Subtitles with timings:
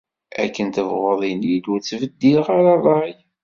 [0.43, 3.15] Akken tebɣuḍ ini-d, ur ttbeddileɣ ara rray.